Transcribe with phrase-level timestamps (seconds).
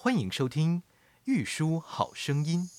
[0.00, 0.76] 欢迎收听
[1.24, 2.70] 《玉书好声音》。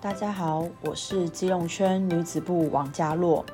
[0.00, 3.46] 大家好，我是基隆圈女子部王佳洛。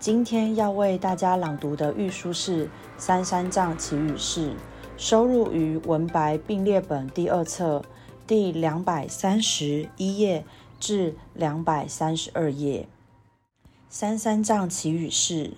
[0.00, 2.64] 今天要为大家朗读的玉书是
[2.96, 4.48] 《三三藏奇语释》，
[4.98, 7.84] 收录于文白并列本第二册
[8.26, 10.44] 第两百三十一页
[10.80, 12.88] 至两百三十二页。
[13.88, 15.52] 三三藏奇语释：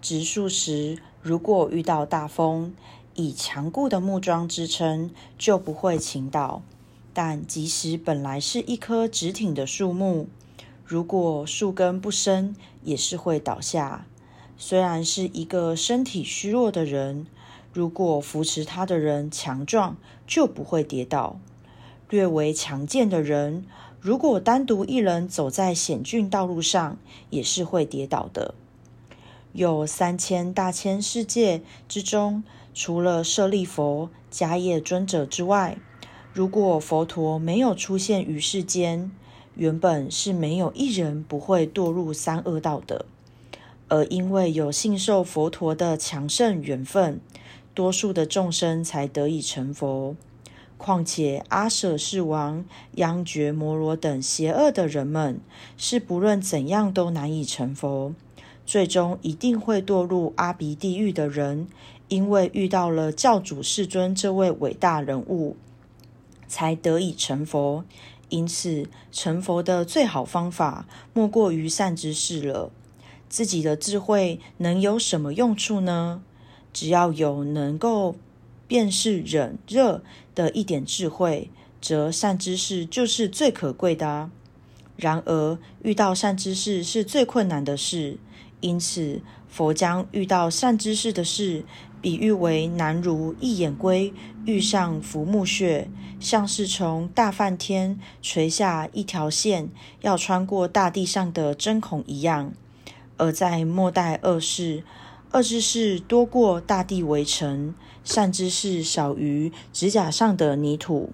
[0.00, 2.72] 植树时，如果遇到大风，
[3.16, 6.62] 以强固的木桩支撑，就不会倾倒。
[7.12, 10.28] 但即使本来是一棵直挺的树木，
[10.84, 14.06] 如果树根不深，也是会倒下。
[14.56, 17.26] 虽然是一个身体虚弱的人，
[17.74, 19.96] 如果扶持他的人强壮，
[20.28, 21.40] 就不会跌倒。
[22.08, 23.66] 略为强健的人，
[24.00, 26.96] 如果单独一人走在险峻道路上，
[27.30, 28.54] 也是会跌倒的。
[29.52, 35.76] 有三千大千世界之中，除了舍利佛、迦叶尊者之外，
[36.32, 39.10] 如果佛陀没有出现于世间，
[39.56, 43.06] 原本是没有一人不会堕入三恶道的。
[43.88, 47.20] 而因为有信受佛陀的强盛缘分，
[47.74, 50.16] 多数的众生才得以成佛。
[50.76, 52.64] 况且阿舍世王、
[52.96, 55.40] 央觉摩罗等邪恶的人们，
[55.76, 58.14] 是不论怎样都难以成佛，
[58.64, 61.68] 最终一定会堕入阿鼻地狱的人，
[62.08, 65.56] 因为遇到了教主世尊这位伟大人物。
[66.46, 67.84] 才得以成佛，
[68.28, 72.70] 因此成佛的最好方法莫过于善知识了。
[73.28, 76.22] 自己的智慧能有什么用处呢？
[76.74, 78.14] 只要有能够
[78.68, 80.02] 辨识冷热
[80.34, 81.50] 的一点智慧，
[81.80, 84.30] 则善知识就是最可贵的啊。
[84.96, 88.18] 然而遇到善知识是最困难的事，
[88.60, 91.64] 因此佛将遇到善知识的事。
[92.02, 94.12] 比喻为难如一眼龟
[94.44, 95.88] 遇上浮木穴，
[96.20, 99.70] 像是从大梵天垂下一条线，
[100.02, 102.52] 要穿过大地上的针孔一样。
[103.16, 104.84] 而在末代恶世，
[105.34, 107.74] 恶之事多过大地围城，
[108.04, 111.12] 善之事少于指甲上的泥土。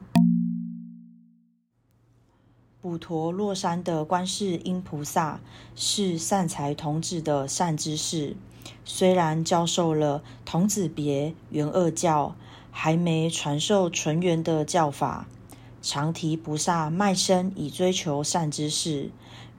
[2.82, 5.40] 普陀洛山的观世音菩萨
[5.74, 8.36] 是善财童子的善知识。
[8.84, 12.36] 虽然教授了童子别圆二教，
[12.70, 15.26] 还没传授纯元的教法。
[15.80, 19.10] 长提菩萨卖身以追求善知识，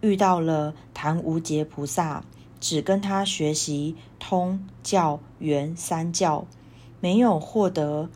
[0.02, 2.24] 遇到了昙无劫菩萨，
[2.62, 6.46] 只跟他学习通教圆三教，
[7.02, 8.10] 没有获得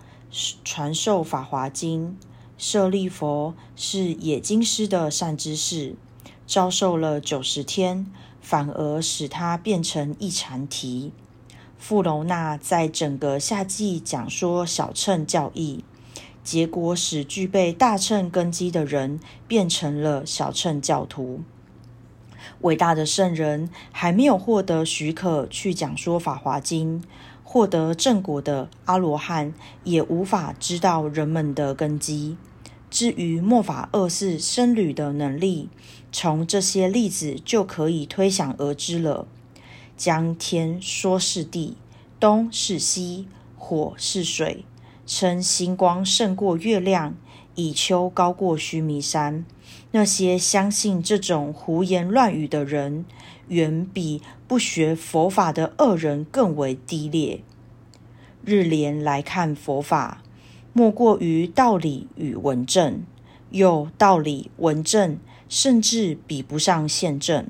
[0.64, 2.18] 传授法华经。
[2.58, 5.98] 舍利佛是野经师的善知识，
[6.48, 8.06] 遭受了九十天。
[8.40, 11.12] 反而使他变成一禅题。
[11.80, 15.84] 富楼那在整个夏季讲说小乘教义，
[16.44, 21.42] 结果使具备大乘根基的人变成了小乘教徒。
[22.62, 27.04] 伟大的圣人还没有获得许可去讲说法华经，
[27.44, 32.38] 获得正果的阿罗汉也无法知道人们的根基。
[32.90, 35.70] 至于末法二世僧侣的能力，
[36.12, 39.28] 从这些例子就可以推想而知了。
[39.98, 41.76] 将天说是地，
[42.20, 44.64] 东是西，火是水，
[45.06, 47.16] 称星光胜过月亮，
[47.56, 49.46] 以丘高过须弥山。
[49.92, 53.06] 那些相信这种胡言乱语的人，
[53.48, 57.42] 远比不学佛法的恶人更为低劣。
[58.44, 60.22] 日莲来看佛法。
[60.78, 63.04] 莫过于道理与文正，
[63.52, 67.48] 又道理文正，甚至比不上宪政。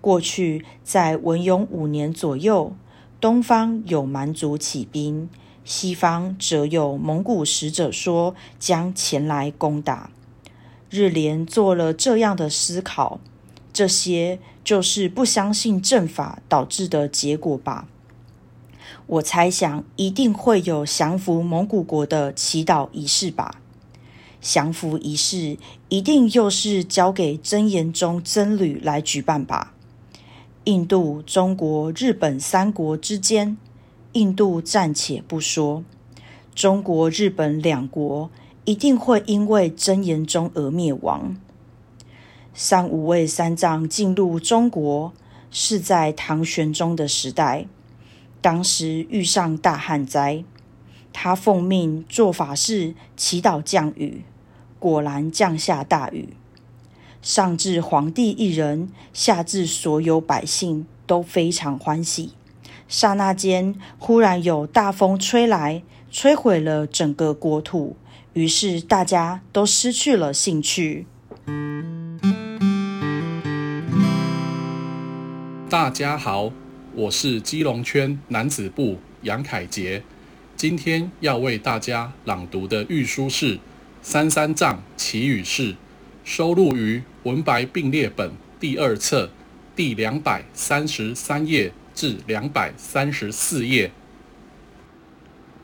[0.00, 2.74] 过去在文永五年左右，
[3.20, 5.30] 东方有蛮族起兵，
[5.64, 10.10] 西方则有蒙古使者说将前来攻打。
[10.92, 13.18] 日莲做了这样的思考，
[13.72, 17.88] 这些就是不相信正法导致的结果吧。
[19.06, 23.62] 我猜想一定会有降服蒙古国的祈祷仪式吧。
[24.42, 25.56] 降服仪式
[25.88, 29.72] 一定又是交给真言宗僧侣来举办吧。
[30.64, 33.56] 印度、中国、日本三国之间，
[34.12, 35.82] 印度暂且不说，
[36.54, 38.30] 中国、日本两国
[38.64, 41.36] 一定会因为真言宗而灭亡。
[42.54, 45.12] 三五位三藏进入中国，
[45.50, 47.66] 是在唐玄宗的时代。
[48.40, 50.44] 当时遇上大旱灾，
[51.12, 54.24] 他奉命做法事，祈祷降雨，
[54.78, 56.36] 果然降下大雨。
[57.20, 62.32] 上至皇帝一人，下至所有百姓，都非常欢喜。
[62.88, 65.82] 刹那间，忽然有大风吹来，
[66.12, 67.96] 摧毁了整个国土，
[68.34, 71.04] 于是大家都失去了兴趣。
[75.68, 76.50] 大家好，
[76.94, 80.02] 我是基隆圈男子部杨凯杰，
[80.56, 83.56] 今天要为大家朗读的御书是
[84.00, 85.74] 《三三藏祈雨释》，
[86.24, 89.30] 收录于《文白并列本》第二册
[89.76, 93.92] 第两百三十三页至两百三十四页。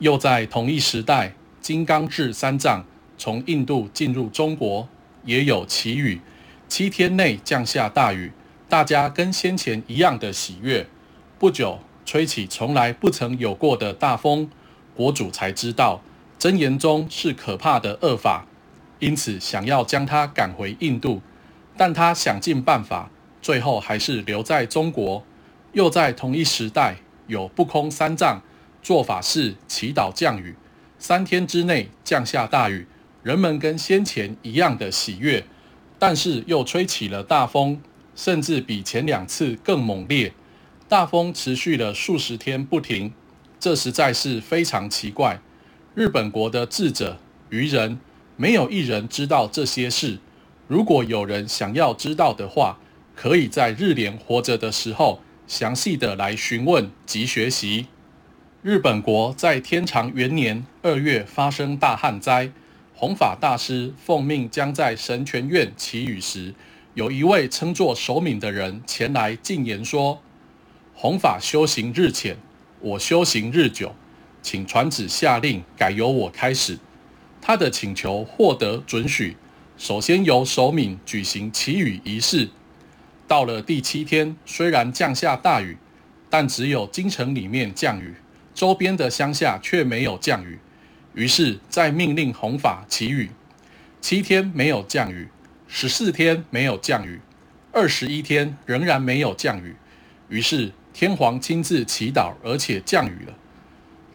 [0.00, 2.84] 又在同一时代，金刚智三藏
[3.16, 4.88] 从印度进入中国，
[5.24, 6.20] 也有祈雨，
[6.68, 8.32] 七天内降下大雨。
[8.68, 10.86] 大家跟先前一样的喜悦，
[11.38, 14.50] 不久吹起从来不曾有过的大风，
[14.94, 16.02] 国主才知道
[16.38, 18.46] 真言宗是可怕的恶法，
[18.98, 21.22] 因此想要将他赶回印度，
[21.76, 23.10] 但他想尽办法，
[23.40, 25.24] 最后还是留在中国。
[25.72, 26.96] 又在同一时代，
[27.26, 28.42] 有不空三藏
[28.82, 30.54] 做法事祈祷降雨，
[30.98, 32.86] 三天之内降下大雨，
[33.22, 35.44] 人们跟先前一样的喜悦，
[35.98, 37.80] 但是又吹起了大风。
[38.16, 40.32] 甚至比前两次更猛烈，
[40.88, 43.12] 大风持续了数十天不停，
[43.60, 45.38] 这实在是非常奇怪。
[45.94, 48.00] 日本国的智者愚人
[48.34, 50.18] 没有一人知道这些事。
[50.66, 52.80] 如果有人想要知道的话，
[53.14, 57.86] 可以在日莲活着的时候详细的来询问及学习。
[58.62, 62.50] 日本国在天长元年二月发生大旱灾，
[62.92, 66.52] 弘法大师奉命将在神泉院祈雨时。
[66.94, 70.20] 有一位称作守敏的人前来进言说
[70.92, 72.36] ：“弘法修行日浅，
[72.80, 73.94] 我修行日久，
[74.42, 76.80] 请传旨下令改由我开始。”
[77.40, 79.36] 他的请求获得准许，
[79.76, 82.48] 首先由守敏举行祈雨仪式。
[83.28, 85.78] 到了第七天，虽然降下大雨，
[86.28, 88.14] 但只有京城里面降雨，
[88.58, 90.58] 周边的乡下却没有降雨。
[91.14, 93.30] 于是再命令弘法祈雨，
[94.00, 95.28] 七天没有降雨。
[95.68, 97.20] 十四天没有降雨，
[97.70, 99.76] 二十一天仍然没有降雨，
[100.28, 103.34] 于是天皇亲自祈祷，而且降雨了。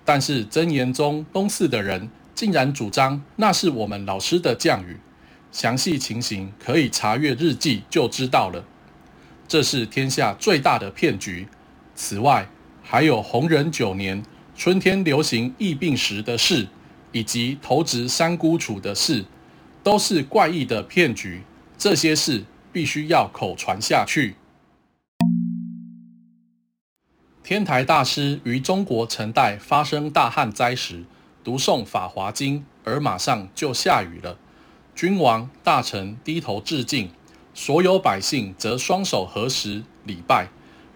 [0.03, 4.97] 但是真言宗东寺的人竟然主张那是我们老师的降雨，
[5.53, 8.65] 详细情形可以查阅日记就知道了。
[9.47, 11.47] 这是天下最大的骗局。
[11.95, 12.45] 此外，
[12.81, 14.21] 还有弘仁九年
[14.55, 16.67] 春天流行疫病时的事，
[17.11, 19.25] 以及投掷三姑楚的事。
[19.83, 21.41] 都是怪异的骗局，
[21.77, 24.35] 这些事必须要口传下去。
[27.43, 31.03] 天台大师于中国陈代发生大旱灾时，
[31.43, 34.37] 读诵《法华经》，而马上就下雨了。
[34.95, 37.09] 君王大臣低头致敬，
[37.53, 40.47] 所有百姓则双手合十礼拜。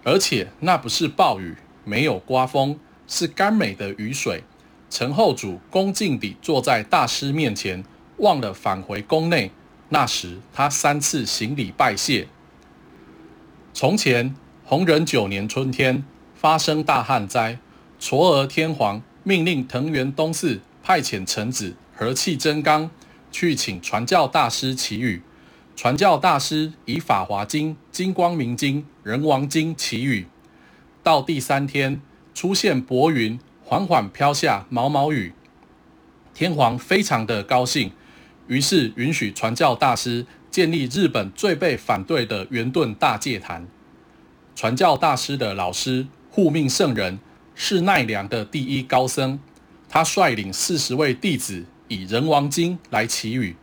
[0.06, 4.44] 而且那不是暴雨，没有刮风，是甘美的雨水。
[4.90, 7.84] 陈后主恭敬地坐在大师面前。
[8.18, 9.52] 忘了返回宫内，
[9.90, 12.28] 那时他三次行礼拜谢。
[13.76, 17.60] 从前弘仁九年春天发生大旱灾，
[18.00, 22.90] 嵯峨天皇命令藤原东寺派遣臣子和气真刚
[23.32, 25.22] 去请传教大师祈雨。
[25.76, 30.26] 传教大师以《法华经》《金光明经》《人王经》祈雨。
[31.04, 32.02] 到第三天，
[32.38, 35.34] 出现薄云，缓缓飘下毛毛雨。
[36.36, 37.92] 天皇非常的高兴。
[38.46, 43.66] 于是允许传教大师建立日本最被反对的圆顿大戒坛。
[44.56, 47.18] 传教大师的老师护命圣人
[47.56, 49.40] 是奈良的第一高僧，
[49.90, 53.56] 他率领四十位弟子以人王经来祈雨。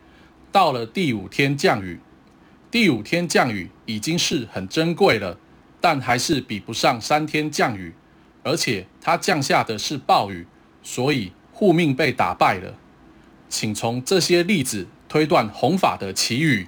[0.50, 2.00] 到了第五天降雨，
[2.72, 5.38] 第五天降雨已经是很珍贵了，
[5.80, 7.94] 但还是比不上三天降雨，
[8.44, 10.46] 而且他降下的是暴雨，
[10.82, 12.74] 所以护命被打败了。
[13.48, 16.64] 请从这些例子推断弘法的奇语，《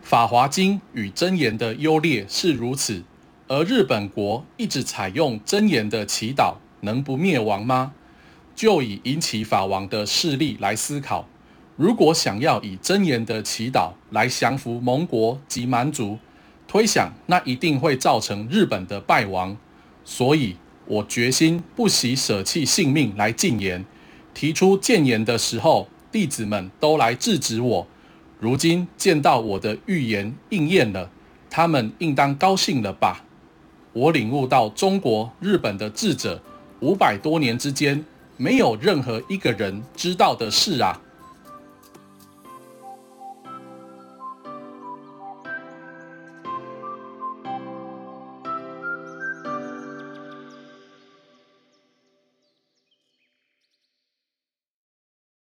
[0.00, 3.02] 法华经》与真言的优劣是如此，
[3.48, 7.92] 而日本国一直采用真言的祈祷，能不灭亡吗？
[8.54, 11.26] 就以引起法王的势力来思考，
[11.76, 16.18] 如果想要以真言的祈祷来降服蒙国及蛮族，
[16.68, 19.56] 推想那一定会造成日本的败亡，
[20.10, 23.84] 所以我决心不惜舍弃性命来进言。
[24.34, 27.86] 提出谏言的时候，弟子们都来制止我。
[28.40, 31.08] 如今见到我的预言应验了，
[31.48, 33.24] 他们应当高兴了吧？
[33.92, 36.42] 我领悟到中国、日本的智者
[36.80, 38.04] 五百多年之间
[38.36, 41.00] 没有任何一个人知道的事啊。